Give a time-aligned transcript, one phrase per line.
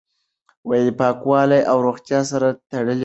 [0.99, 2.99] پاکوالی او روغتیا سره تړلي دي.